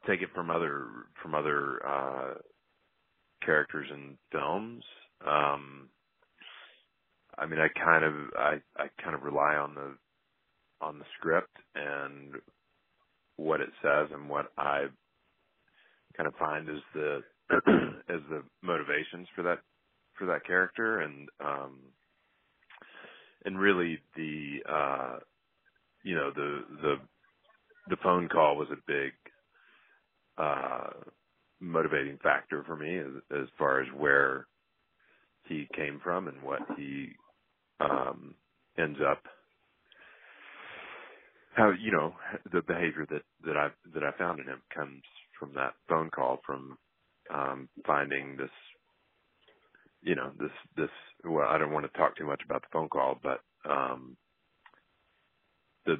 take 0.07 0.21
it 0.21 0.29
from 0.35 0.51
other 0.51 0.87
from 1.21 1.35
other 1.35 1.85
uh, 1.87 2.33
characters 3.45 3.87
in 3.93 4.17
films. 4.31 4.83
Um, 5.25 5.89
I 7.37 7.45
mean, 7.45 7.59
I 7.59 7.67
kind 7.83 8.05
of 8.05 8.13
I 8.37 8.55
I 8.77 8.87
kind 9.03 9.15
of 9.15 9.23
rely 9.23 9.55
on 9.55 9.75
the 9.75 9.97
on 10.81 10.99
the 10.99 11.05
script 11.19 11.55
and 11.75 12.35
what 13.37 13.61
it 13.61 13.69
says 13.81 14.09
and 14.13 14.29
what 14.29 14.47
I 14.57 14.85
kind 16.17 16.27
of 16.27 16.35
find 16.35 16.69
as 16.69 16.81
the 16.93 17.19
as 18.09 18.21
the 18.29 18.43
motivations 18.63 19.27
for 19.35 19.43
that 19.43 19.59
for 20.17 20.27
that 20.27 20.45
character 20.45 21.01
and 21.01 21.29
um 21.43 21.79
and 23.45 23.59
really 23.59 23.99
the 24.15 24.57
uh 24.69 25.19
you 26.03 26.15
know 26.15 26.31
the 26.35 26.61
the 26.81 26.95
the 27.89 27.97
phone 28.03 28.29
call 28.29 28.57
was 28.57 28.69
a 28.71 28.83
big 28.87 29.13
uh 30.37 30.91
motivating 31.61 32.17
factor 32.23 32.63
for 32.65 32.75
me 32.75 32.99
as, 32.99 33.41
as 33.43 33.47
far 33.57 33.81
as 33.81 33.87
where 33.97 34.47
he 35.47 35.67
came 35.75 35.99
from 36.03 36.27
and 36.27 36.41
what 36.43 36.61
he 36.77 37.09
um 37.81 38.35
ends 38.77 38.99
up 39.09 39.21
how 41.55 41.71
you 41.71 41.91
know 41.91 42.13
the 42.53 42.61
behavior 42.63 43.05
that 43.09 43.23
that 43.45 43.57
I 43.57 43.69
that 43.93 44.03
I 44.03 44.17
found 44.17 44.39
in 44.39 44.47
him 44.47 44.61
comes 44.75 45.03
from 45.39 45.53
that 45.55 45.73
phone 45.89 46.09
call 46.11 46.39
from 46.45 46.77
um 47.33 47.69
finding 47.85 48.37
this 48.37 48.51
you 50.05 50.15
know 50.15 50.31
this 50.39 50.51
this 50.77 50.89
well 51.25 51.47
I 51.49 51.57
don't 51.57 51.73
want 51.73 51.91
to 51.91 51.97
talk 51.97 52.15
too 52.15 52.27
much 52.27 52.41
about 52.45 52.61
the 52.61 52.67
phone 52.71 52.87
call 52.87 53.19
but 53.21 53.41
um 53.69 54.15
the 55.85 55.97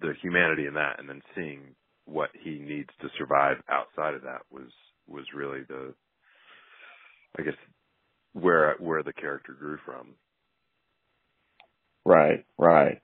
the 0.00 0.14
humanity 0.22 0.66
in 0.66 0.74
that 0.74 0.98
and 0.98 1.08
then 1.08 1.20
seeing 1.34 1.74
what 2.06 2.30
he 2.42 2.58
needs 2.58 2.88
to 3.00 3.08
survive 3.18 3.56
outside 3.68 4.14
of 4.14 4.22
that 4.22 4.42
was 4.50 4.70
was 5.06 5.24
really 5.34 5.60
the 5.68 5.92
I 7.38 7.42
guess 7.42 7.54
where 8.32 8.76
where 8.78 9.02
the 9.02 9.12
character 9.12 9.52
grew 9.52 9.78
from. 9.84 10.14
Right, 12.04 12.44
right. 12.56 13.00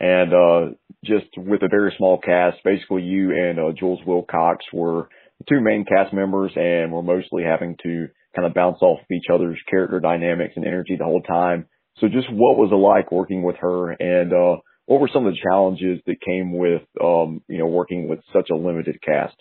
And 0.00 0.34
uh 0.34 0.74
just 1.04 1.26
with 1.36 1.62
a 1.62 1.68
very 1.68 1.94
small 1.96 2.18
cast, 2.18 2.58
basically 2.64 3.02
you 3.02 3.30
and 3.30 3.58
uh, 3.60 3.72
Jules 3.78 4.00
Willcox 4.04 4.58
were 4.72 5.08
the 5.38 5.44
two 5.48 5.60
main 5.60 5.84
cast 5.84 6.12
members 6.12 6.50
and 6.56 6.90
were 6.90 7.02
mostly 7.02 7.44
having 7.44 7.76
to 7.84 8.08
kind 8.38 8.46
of 8.46 8.54
bounce 8.54 8.78
off 8.80 9.00
of 9.00 9.10
each 9.10 9.26
other's 9.32 9.58
character 9.68 9.98
dynamics 9.98 10.52
and 10.56 10.64
energy 10.64 10.96
the 10.96 11.04
whole 11.04 11.22
time. 11.22 11.66
So 11.98 12.06
just 12.06 12.30
what 12.30 12.56
was 12.56 12.70
it 12.70 12.76
like 12.76 13.10
working 13.10 13.42
with 13.42 13.56
her 13.56 13.90
and 13.90 14.32
uh 14.32 14.60
what 14.86 15.00
were 15.00 15.10
some 15.12 15.26
of 15.26 15.34
the 15.34 15.40
challenges 15.42 16.00
that 16.06 16.22
came 16.22 16.56
with 16.56 16.80
um, 16.98 17.42
you 17.46 17.58
know, 17.58 17.66
working 17.66 18.08
with 18.08 18.20
such 18.32 18.48
a 18.50 18.54
limited 18.54 19.02
cast? 19.02 19.34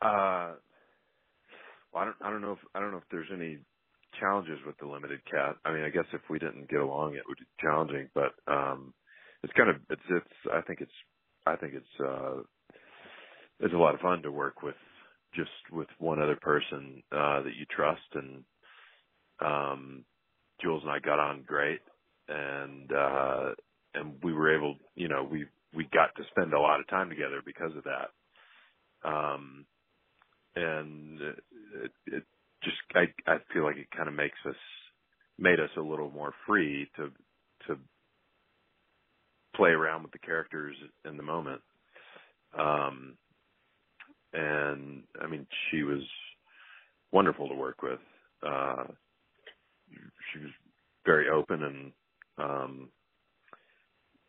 Uh 0.00 0.54
well, 1.92 2.02
I 2.02 2.04
don't 2.06 2.16
I 2.22 2.30
don't 2.30 2.40
know 2.40 2.52
if 2.52 2.58
I 2.74 2.80
don't 2.80 2.92
know 2.92 2.98
if 2.98 3.08
there's 3.10 3.28
any 3.32 3.58
challenges 4.18 4.58
with 4.66 4.78
the 4.78 4.86
limited 4.86 5.20
cast. 5.30 5.58
I 5.66 5.72
mean, 5.72 5.82
I 5.82 5.90
guess 5.90 6.06
if 6.14 6.22
we 6.30 6.38
didn't 6.38 6.70
get 6.70 6.80
along, 6.80 7.14
it 7.14 7.22
would 7.28 7.38
be 7.38 7.44
challenging. 7.60 8.08
But 8.14 8.32
um, 8.50 8.94
it's 9.42 9.52
kind 9.52 9.68
of 9.68 9.76
it's 9.90 10.02
it's. 10.10 10.52
I 10.52 10.62
think 10.62 10.80
it's 10.80 10.92
I 11.46 11.56
think 11.56 11.74
it's 11.74 12.00
uh, 12.00 12.40
it's 13.60 13.74
a 13.74 13.78
lot 13.78 13.94
of 13.94 14.00
fun 14.00 14.22
to 14.22 14.32
work 14.32 14.62
with 14.62 14.74
just 15.36 15.50
with 15.72 15.88
one 15.98 16.22
other 16.22 16.36
person 16.36 17.02
uh, 17.12 17.42
that 17.42 17.54
you 17.58 17.66
trust, 17.66 18.02
and 18.14 18.44
um, 19.40 20.04
Jules 20.62 20.82
and 20.82 20.92
I 20.92 20.98
got 21.00 21.18
on 21.18 21.44
great, 21.46 21.80
and 22.28 22.90
uh, 22.92 23.50
and 23.94 24.14
we 24.22 24.32
were 24.32 24.56
able, 24.56 24.76
you 24.94 25.08
know, 25.08 25.28
we 25.30 25.46
we 25.74 25.88
got 25.92 26.14
to 26.16 26.24
spend 26.30 26.54
a 26.54 26.60
lot 26.60 26.80
of 26.80 26.88
time 26.88 27.10
together 27.10 27.42
because 27.44 27.72
of 27.76 27.84
that. 27.84 28.10
Um, 29.08 29.66
and 30.56 31.20
it, 31.20 31.92
it 32.06 32.24
just 32.64 32.76
I 32.94 33.04
I 33.30 33.36
feel 33.52 33.64
like 33.64 33.76
it 33.76 33.88
kind 33.96 34.08
of 34.08 34.14
makes 34.14 34.38
us 34.48 34.56
made 35.38 35.60
us 35.60 35.70
a 35.76 35.80
little 35.82 36.10
more 36.10 36.34
free 36.46 36.88
to 36.96 37.10
to 37.68 37.78
play 39.54 39.70
around 39.70 40.02
with 40.02 40.12
the 40.12 40.18
characters 40.18 40.76
in 41.04 41.16
the 41.16 41.22
moment. 41.22 41.62
Um 42.58 43.18
and 44.36 45.04
I 45.22 45.28
mean 45.28 45.46
she 45.70 45.84
was 45.84 46.02
wonderful 47.12 47.48
to 47.48 47.56
work 47.56 47.82
with. 47.82 48.00
Uh 48.46 48.84
she 50.32 50.40
was 50.40 50.50
very 51.06 51.28
open 51.30 51.62
and 51.62 51.92
um 52.38 52.90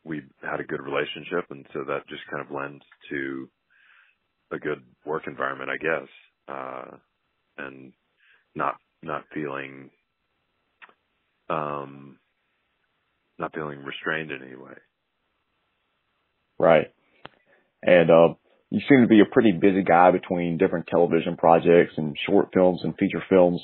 we 0.05 0.21
had 0.41 0.59
a 0.61 0.65
good 0.65 0.81
relationship 0.81 1.45
and 1.51 1.65
so 1.73 1.83
that 1.87 2.07
just 2.09 2.23
kind 2.31 2.45
of 2.45 2.51
lends 2.55 2.83
to 3.09 3.49
a 4.51 4.59
good 4.59 4.83
work 5.05 5.23
environment 5.27 5.69
I 5.71 5.77
guess. 5.77 6.09
Uh 6.47 6.97
and 7.59 7.93
not 8.55 8.75
not 9.03 9.23
feeling 9.33 9.89
um 11.49 12.17
not 13.39 13.53
feeling 13.53 13.83
restrained 13.83 14.31
in 14.31 14.43
any 14.43 14.55
way. 14.55 14.73
Right. 16.59 16.87
And 17.83 18.09
uh 18.11 18.35
you 18.69 18.81
seem 18.89 19.01
to 19.01 19.07
be 19.07 19.21
a 19.21 19.31
pretty 19.31 19.51
busy 19.51 19.83
guy 19.83 20.11
between 20.11 20.57
different 20.57 20.87
television 20.87 21.37
projects 21.37 21.93
and 21.97 22.17
short 22.27 22.49
films 22.53 22.81
and 22.83 22.95
feature 22.97 23.23
films. 23.29 23.61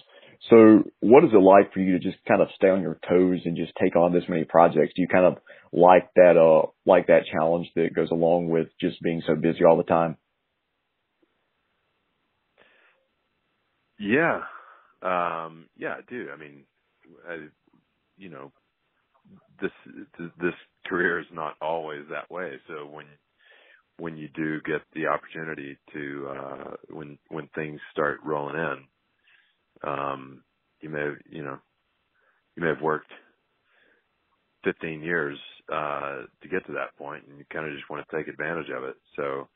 So 0.50 0.83
what 1.00 1.24
is 1.24 1.31
it 1.33 1.38
like 1.38 1.74
for 1.74 1.79
you 1.79 1.93
to 1.93 2.00
just 2.00 2.17
kind 2.27 2.41
of 2.41 2.50
stay 2.55 2.69
on 2.69 2.81
your 2.81 3.00
toes 3.07 3.41
and 3.45 3.55
just 3.55 3.74
take 3.81 3.95
on 3.95 4.13
this 4.13 4.24
many 4.27 4.43
projects? 4.43 4.93
Do 4.95 5.01
you 5.01 5.07
kind 5.07 5.25
of 5.25 5.38
like 5.72 6.10
that 6.15 6.38
uh 6.38 6.67
like 6.86 7.07
that 7.07 7.25
challenge 7.31 7.67
that 7.75 7.95
goes 7.95 8.12
along 8.12 8.50
with 8.50 8.67
just 8.79 9.01
being 9.01 9.22
so 9.25 9.36
busy 9.36 9.63
all 9.63 9.77
the 9.77 9.83
time? 9.83 10.17
Yeah, 14.00 14.41
um, 15.01 15.67
yeah, 15.77 15.95
I 15.98 16.01
do. 16.10 16.27
I 16.33 16.38
mean, 16.38 16.65
I, 17.29 17.48
you 18.17 18.29
know, 18.29 18.51
this 19.62 19.72
this 20.41 20.53
career 20.88 21.19
is 21.19 21.27
not 21.31 21.55
always 21.62 22.01
that 22.10 22.29
way. 22.31 22.53
So 22.67 22.86
when 22.86 23.05
when 23.97 24.17
you 24.17 24.29
do 24.35 24.62
get 24.62 24.81
the 24.93 25.07
opportunity 25.07 25.77
to 25.93 26.27
uh 26.29 26.71
when 26.89 27.19
when 27.29 27.47
things 27.55 27.79
start 27.91 28.19
rolling 28.25 28.55
in, 28.57 29.03
um, 29.89 30.43
you 30.81 30.89
may 30.89 31.01
have, 31.01 31.15
you 31.29 31.43
know 31.43 31.59
you 32.55 32.63
may 32.63 32.69
have 32.69 32.81
worked 32.81 33.12
15 34.65 35.01
years 35.03 35.38
uh 35.71 36.23
to 36.41 36.50
get 36.50 36.65
to 36.67 36.73
that 36.73 36.95
point 36.97 37.25
and 37.27 37.38
you 37.39 37.45
kind 37.53 37.67
of 37.67 37.73
just 37.77 37.89
want 37.89 38.05
to 38.07 38.17
take 38.17 38.27
advantage 38.27 38.69
of 38.75 38.83
it. 38.85 38.95
So 39.17 39.50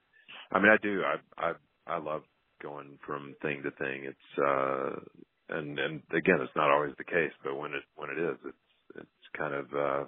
I 0.52 0.60
mean 0.60 0.72
I 0.72 0.78
do 0.84 1.02
I 1.04 1.50
I 1.50 1.54
I 1.88 2.00
love 2.00 2.24
going 2.64 3.00
from 3.06 3.36
thing 3.42 3.64
to 3.64 3.72
thing. 3.72 4.06
It's 4.06 4.40
uh 4.40 5.00
and 5.50 5.80
and 5.80 6.04
again, 6.12 6.40
it's 6.42 6.56
not 6.56 6.72
always 6.72 6.94
the 6.98 7.04
case, 7.04 7.34
but 7.44 7.56
when 7.56 7.74
it 7.74 7.84
when 7.96 8.10
it 8.10 8.20
is, 8.20 8.38
it's 8.46 8.58
it's 9.02 9.38
kind 9.38 9.54
of 9.54 9.66
uh, 9.74 10.06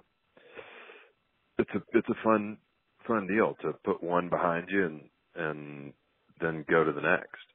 it's 1.59 1.71
a 1.75 1.81
it's 1.97 2.09
a 2.09 2.23
fun 2.23 2.57
fun 3.09 3.27
deal 3.27 3.55
to 3.61 3.73
put 3.83 4.01
one 4.01 4.29
behind 4.29 4.67
you 4.69 4.85
and 4.85 5.01
and 5.35 5.93
then 6.39 6.65
go 6.69 6.83
to 6.83 6.91
the 6.91 7.01
next. 7.01 7.45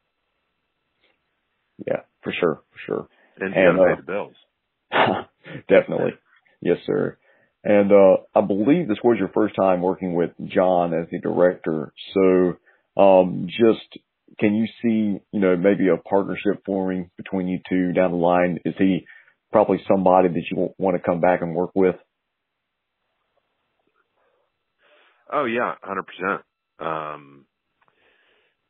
Yeah, 1.87 2.03
for 2.23 2.33
sure, 2.39 2.63
for 2.71 2.79
sure. 2.87 3.09
And, 3.39 3.55
and 3.55 3.81
uh, 3.81 3.85
pay 3.85 4.01
the 4.01 4.13
bills. 4.13 4.35
definitely, 5.69 6.13
yes, 6.61 6.79
sir. 6.87 7.17
And 7.65 7.91
uh, 7.91 8.17
I 8.35 8.43
believe 8.43 8.89
this 8.89 8.99
was 9.03 9.17
your 9.19 9.31
first 9.35 9.57
time 9.57 9.81
working 9.81 10.15
with 10.15 10.31
John 10.47 10.93
as 10.93 11.09
the 11.11 11.19
director. 11.19 11.93
So, 12.13 13.03
um, 13.03 13.47
just 13.49 13.99
can 14.39 14.55
you 14.55 14.67
see, 14.83 15.21
you 15.33 15.41
know, 15.41 15.57
maybe 15.57 15.89
a 15.89 15.97
partnership 15.97 16.63
forming 16.67 17.11
between 17.17 17.49
you 17.49 17.61
two 17.69 17.93
down 17.93 18.11
the 18.11 18.19
line? 18.19 18.59
Is 18.65 18.75
he 18.79 19.07
probably 19.51 19.79
somebody 19.89 20.29
that 20.29 20.45
you 20.51 20.75
want 20.79 20.97
to 20.97 21.03
come 21.03 21.21
back 21.21 21.41
and 21.41 21.55
work 21.55 21.71
with? 21.75 21.97
Oh 25.35 25.47
yeah, 25.47 25.75
hundred 25.83 26.07
percent. 26.07 26.43
Um, 26.81 27.47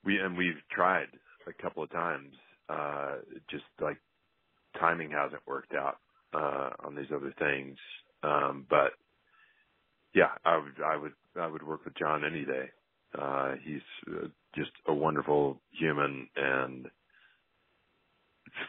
we 0.04 0.18
and 0.18 0.36
we've 0.38 0.60
tried 0.70 1.08
a 1.48 1.62
couple 1.62 1.82
of 1.84 1.90
times. 1.92 2.34
Uh, 2.68 3.16
just 3.50 3.64
like 3.80 3.98
timing 4.80 5.12
hasn't 5.12 5.42
worked 5.46 5.74
out 5.74 5.98
uh, 6.34 6.70
on 6.86 6.94
these 6.96 7.12
other 7.14 7.34
things. 7.38 7.78
Um, 8.22 8.66
but 8.70 8.92
yeah, 10.14 10.30
I 10.44 10.56
would, 10.58 10.74
I 10.84 10.96
would, 10.96 11.12
I 11.40 11.46
would 11.46 11.62
work 11.66 11.84
with 11.84 11.96
John 11.98 12.24
any 12.24 12.44
day. 12.44 12.70
Uh, 13.18 13.54
he's 13.64 13.82
uh, 14.08 14.28
just 14.56 14.70
a 14.88 14.94
wonderful 14.94 15.60
human 15.72 16.28
and 16.36 16.86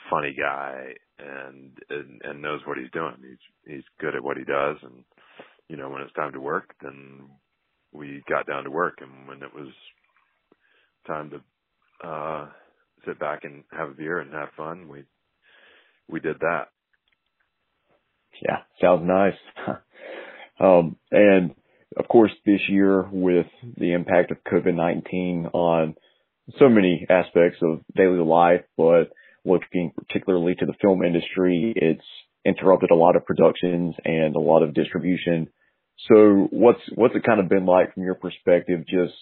funny 0.09 0.35
guy 0.39 0.93
and, 1.19 1.71
and 1.89 2.21
and 2.23 2.41
knows 2.41 2.61
what 2.65 2.77
he's 2.77 2.91
doing. 2.93 3.15
He's 3.21 3.73
he's 3.75 3.83
good 3.99 4.15
at 4.15 4.23
what 4.23 4.37
he 4.37 4.43
does 4.45 4.77
and 4.83 5.03
you 5.69 5.77
know, 5.77 5.89
when 5.89 6.01
it's 6.01 6.13
time 6.13 6.33
to 6.33 6.39
work 6.41 6.75
then 6.81 7.29
we 7.95 8.23
got 8.29 8.47
down 8.47 8.63
to 8.63 8.71
work 8.71 8.99
and 9.01 9.27
when 9.27 9.41
it 9.43 9.53
was 9.53 9.69
time 11.07 11.31
to 11.31 12.07
uh 12.07 12.47
sit 13.05 13.19
back 13.19 13.41
and 13.43 13.63
have 13.71 13.89
a 13.89 13.93
beer 13.93 14.19
and 14.19 14.33
have 14.33 14.49
fun, 14.57 14.87
we 14.87 15.03
we 16.07 16.19
did 16.19 16.39
that. 16.39 16.65
Yeah, 18.41 18.57
sounds 18.81 19.07
nice. 19.07 19.77
um 20.59 20.97
and 21.11 21.55
of 21.97 22.07
course, 22.07 22.31
this 22.45 22.61
year 22.67 23.07
with 23.09 23.47
the 23.77 23.93
impact 23.93 24.31
of 24.31 24.43
COVID-19 24.43 25.53
on 25.53 25.95
so 26.59 26.67
many 26.67 27.05
aspects 27.09 27.59
of 27.61 27.81
daily 27.95 28.19
life, 28.19 28.63
but 28.77 29.11
looking 29.45 29.91
particularly 29.95 30.55
to 30.55 30.65
the 30.65 30.73
film 30.81 31.03
industry, 31.03 31.73
it's 31.75 32.03
interrupted 32.45 32.91
a 32.91 32.95
lot 32.95 33.15
of 33.15 33.25
productions 33.25 33.95
and 34.03 34.35
a 34.35 34.39
lot 34.39 34.61
of 34.61 34.73
distribution. 34.73 35.47
So 36.09 36.47
what's, 36.51 36.81
what's 36.95 37.15
it 37.15 37.23
kind 37.25 37.39
of 37.39 37.49
been 37.49 37.65
like 37.65 37.93
from 37.93 38.03
your 38.03 38.15
perspective, 38.15 38.81
just 38.87 39.13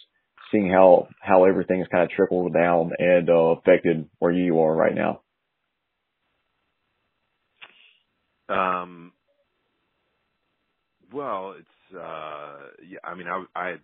seeing 0.52 0.70
how 0.70 1.08
how 1.22 1.46
everything 1.46 1.80
has 1.80 1.88
kind 1.90 2.04
of 2.04 2.10
trickled 2.12 2.54
down 2.54 2.92
and 3.00 3.30
uh, 3.30 3.34
affected 3.58 4.10
where 4.20 4.32
you 4.32 4.60
are 4.62 4.76
right 4.76 4.96
now? 4.96 5.22
Um. 8.50 9.14
Well, 11.14 11.56
it's 11.60 11.96
uh 11.98 12.58
yeah. 12.88 13.00
I 13.04 13.16
mean, 13.16 13.28
I 13.28 13.46
I 13.56 13.76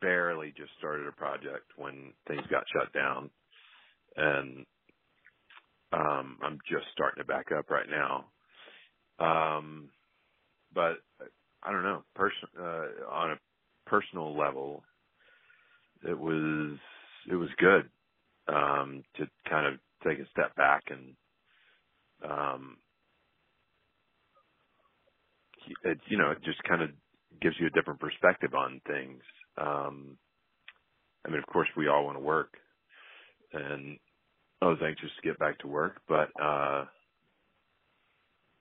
barely 0.00 0.52
just 0.56 0.72
started 0.78 1.06
a 1.08 1.12
project 1.12 1.72
when 1.76 2.12
things 2.28 2.42
got 2.50 2.64
shut 2.72 2.92
down, 2.92 3.30
and 4.16 4.66
um 5.92 6.38
I'm 6.42 6.58
just 6.70 6.86
starting 6.92 7.22
to 7.22 7.26
back 7.28 7.46
up 7.56 7.70
right 7.70 7.88
now. 7.90 8.26
Um, 9.18 9.90
but 10.74 10.98
I 11.64 11.72
don't 11.72 11.84
know. 11.84 12.04
Person 12.14 12.48
uh, 12.58 13.10
on 13.10 13.32
a 13.32 13.36
personal 13.90 14.36
level, 14.38 14.84
it 16.08 16.18
was 16.18 16.78
it 17.30 17.36
was 17.36 17.50
good 17.58 17.90
um, 18.48 19.02
to 19.16 19.26
kind 19.48 19.66
of 19.66 19.80
take 20.06 20.18
a 20.20 20.30
step 20.30 20.54
back 20.56 20.84
and 20.90 21.16
um, 22.30 22.78
it 25.84 25.98
you 26.08 26.18
know 26.18 26.30
it 26.32 26.38
just 26.44 26.62
kind 26.64 26.82
of 26.82 26.90
gives 27.42 27.56
you 27.60 27.66
a 27.68 27.70
different 27.70 28.00
perspective 28.00 28.54
on 28.54 28.80
things. 28.86 29.22
Um, 29.58 30.18
I 31.26 31.30
mean, 31.30 31.38
of 31.40 31.46
course, 31.46 31.68
we 31.76 31.88
all 31.88 32.04
want 32.06 32.18
to 32.18 32.24
work, 32.24 32.54
and 33.52 33.98
I 34.62 34.66
was 34.66 34.78
anxious 34.84 35.10
to 35.16 35.28
get 35.28 35.38
back 35.38 35.58
to 35.60 35.68
work, 35.68 36.00
but 36.08 36.30
uh, 36.42 36.86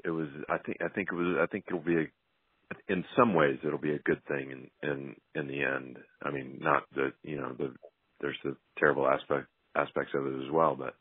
it 0.06 0.12
was. 0.12 0.28
I 0.50 0.58
think. 0.60 0.78
I 0.84 0.90
think 0.90 1.10
it 1.12 1.16
was. 1.16 1.38
I 1.42 1.48
think 1.48 1.66
it'll 1.68 1.82
be 1.82 1.96
a. 1.98 2.19
In 2.90 3.06
some 3.18 3.34
ways, 3.36 3.60
it'll 3.66 3.80
be 3.80 3.94
a 3.96 4.00
good 4.00 4.22
thing 4.28 4.52
in 4.52 4.90
in 4.90 5.16
in 5.36 5.48
the 5.48 5.64
end. 5.64 5.98
I 6.24 6.32
mean, 6.32 6.60
not 6.62 6.84
the 6.96 7.14
you 7.24 7.38
know 7.38 7.54
the 7.58 7.74
there's 8.22 8.38
the 8.44 8.58
terrible 8.78 9.08
aspect 9.08 9.48
aspects 9.76 10.14
of 10.16 10.26
it 10.28 10.46
as 10.46 10.52
well, 10.52 10.76
but 10.78 10.96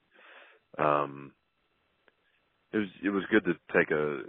um, 0.82 1.32
it 2.72 2.78
was 2.78 2.88
it 3.04 3.10
was 3.10 3.24
good 3.30 3.44
to 3.46 3.54
take 3.76 3.90
a 3.90 4.22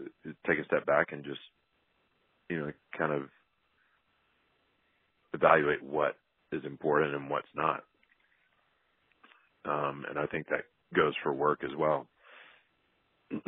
take 0.48 0.60
a 0.60 0.65
step 0.65 0.86
back 0.86 1.13
and 1.13 1.24
just 1.25 1.41
you 2.50 2.60
know 2.60 2.74
kind 2.98 3.13
of 3.13 3.29
evaluate 5.34 5.84
what 5.84 6.17
is 6.51 6.63
important 6.65 7.15
and 7.15 7.29
what's 7.29 7.48
not. 7.55 7.84
Um, 9.65 10.05
and 10.10 10.19
I 10.19 10.25
think 10.27 10.48
that 10.50 10.65
goes 10.96 11.13
for 11.24 11.34
work 11.34 11.63
as 11.63 11.75
well. 11.77 12.08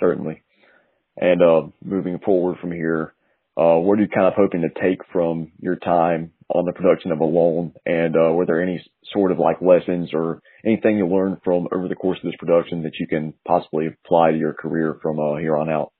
Certainly. 0.00 0.42
And 1.20 1.42
uh, 1.42 1.62
moving 1.84 2.18
forward 2.20 2.58
from 2.60 2.72
here, 2.72 3.14
uh, 3.56 3.76
what 3.76 3.98
are 3.98 4.02
you 4.02 4.08
kind 4.08 4.26
of 4.26 4.34
hoping 4.36 4.60
to 4.60 4.80
take 4.80 5.00
from 5.12 5.50
your 5.58 5.76
time 5.76 6.30
on 6.48 6.64
the 6.64 6.72
production 6.72 7.10
of 7.10 7.18
Alone? 7.18 7.72
And 7.84 8.14
uh, 8.16 8.32
were 8.32 8.46
there 8.46 8.62
any 8.62 8.84
sort 9.12 9.32
of 9.32 9.38
like 9.38 9.60
lessons 9.60 10.10
or 10.12 10.40
anything 10.64 10.96
you 10.96 11.08
learned 11.08 11.38
from 11.44 11.66
over 11.74 11.88
the 11.88 11.96
course 11.96 12.18
of 12.22 12.30
this 12.30 12.38
production 12.38 12.84
that 12.84 12.98
you 13.00 13.08
can 13.08 13.34
possibly 13.46 13.88
apply 13.88 14.30
to 14.30 14.38
your 14.38 14.52
career 14.52 14.96
from 15.02 15.18
uh, 15.18 15.36
here 15.38 15.56
on 15.56 15.68
out? 15.68 15.92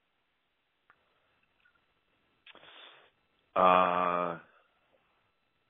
Uh, 3.57 4.39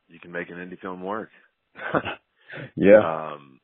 you 0.09 0.21
can 0.21 0.31
make 0.31 0.50
an 0.50 0.57
indie 0.57 0.78
film 0.78 1.02
work. 1.02 1.31
yeah. 2.76 3.33
Um, 3.33 3.61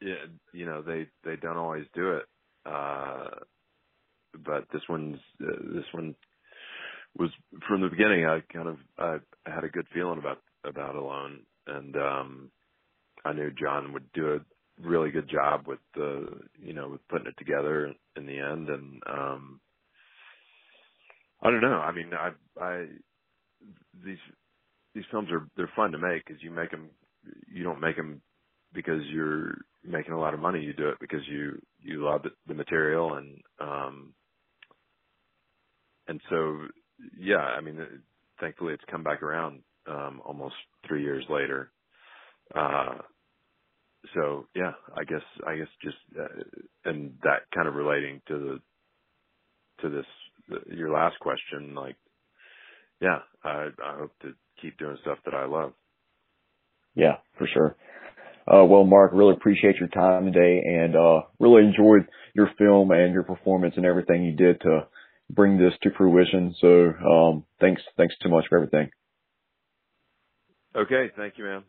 yeah, 0.00 0.26
you 0.52 0.66
know 0.66 0.82
they 0.82 1.08
they 1.24 1.34
don't 1.36 1.56
always 1.56 1.86
do 1.92 2.12
it. 2.12 2.24
Uh, 2.64 3.30
but 4.44 4.66
this 4.72 4.82
one's 4.88 5.18
uh, 5.42 5.74
this 5.74 5.84
one 5.92 6.14
was 7.18 7.30
from 7.68 7.82
the 7.82 7.88
beginning. 7.88 8.26
I 8.26 8.40
kind 8.52 8.68
of 8.68 8.76
I 8.98 9.18
had 9.46 9.64
a 9.64 9.68
good 9.68 9.86
feeling 9.94 10.18
about 10.18 10.38
about 10.64 10.96
Alone, 10.96 11.40
and 11.66 11.96
um, 11.96 12.50
I 13.24 13.32
knew 13.32 13.50
John 13.52 13.92
would 13.92 14.10
do 14.12 14.34
a 14.34 14.40
really 14.86 15.10
good 15.10 15.28
job 15.28 15.66
with 15.66 15.80
the 15.94 16.28
you 16.60 16.72
know 16.72 16.88
with 16.88 17.08
putting 17.08 17.26
it 17.28 17.38
together 17.38 17.92
in 18.16 18.26
the 18.26 18.38
end, 18.38 18.68
and 18.68 19.02
um, 19.08 19.60
I 21.42 21.50
don't 21.50 21.62
know. 21.62 21.78
I 21.78 21.92
mean, 21.92 22.10
I 22.14 22.30
I 22.60 22.86
these 24.04 24.18
these 24.94 25.04
films 25.10 25.28
are 25.30 25.48
they're 25.56 25.70
fun 25.76 25.92
to 25.92 25.98
make 25.98 26.24
because 26.26 26.42
you 26.42 26.50
make 26.50 26.70
them 26.70 26.90
you 27.52 27.64
don't 27.64 27.80
make 27.80 27.96
them 27.96 28.20
because 28.74 29.02
you're 29.12 29.56
making 29.84 30.12
a 30.12 30.20
lot 30.20 30.34
of 30.34 30.40
money. 30.40 30.60
You 30.60 30.72
do 30.72 30.88
it 30.88 30.98
because 31.00 31.26
you 31.28 31.60
you 31.82 32.04
love 32.04 32.22
the 32.46 32.54
material 32.54 33.14
and 33.14 33.40
um 33.60 34.14
and 36.08 36.20
so 36.30 36.58
yeah, 37.18 37.38
I 37.38 37.60
mean, 37.60 37.80
thankfully 38.40 38.74
it's 38.74 38.84
come 38.90 39.02
back 39.02 39.22
around 39.22 39.60
um 39.86 40.20
almost 40.24 40.54
3 40.88 41.02
years 41.02 41.24
later. 41.28 41.70
Uh 42.54 42.98
so 44.14 44.46
yeah, 44.54 44.72
I 44.96 45.04
guess 45.04 45.22
I 45.46 45.56
guess 45.56 45.68
just 45.82 45.96
uh, 46.18 46.42
and 46.84 47.14
that 47.22 47.42
kind 47.54 47.68
of 47.68 47.74
relating 47.74 48.20
to 48.28 48.38
the 48.38 48.60
to 49.82 49.88
this 49.90 50.06
the, 50.48 50.76
your 50.76 50.90
last 50.90 51.18
question 51.20 51.74
like 51.74 51.96
yeah, 53.00 53.20
I 53.44 53.68
I 53.84 53.98
hope 53.98 54.12
to 54.22 54.34
keep 54.60 54.78
doing 54.78 54.98
stuff 55.02 55.18
that 55.24 55.34
I 55.34 55.46
love. 55.46 55.72
Yeah, 56.94 57.16
for 57.38 57.46
sure. 57.52 57.76
Uh, 58.46 58.64
well, 58.64 58.84
Marc, 58.84 59.12
really 59.14 59.32
appreciate 59.34 59.76
your 59.76 59.88
time 59.88 60.26
today 60.26 60.62
and, 60.66 60.94
uh, 60.96 61.22
really 61.40 61.64
enjoyed 61.64 62.06
your 62.34 62.50
film 62.58 62.90
and 62.90 63.14
your 63.14 63.22
performance 63.22 63.74
and 63.76 63.86
everything 63.86 64.22
you 64.22 64.32
did 64.36 64.60
to 64.60 64.86
bring 65.30 65.58
this 65.58 65.72
to 65.82 65.90
fruition. 65.96 66.54
So, 66.60 66.92
um, 66.92 67.44
thanks, 67.60 67.82
thanks 67.96 68.14
too 68.22 68.28
much 68.28 68.46
for 68.48 68.56
everything. 68.56 68.90
Okay. 70.76 71.10
Thank 71.16 71.38
you, 71.38 71.44
man. 71.44 71.62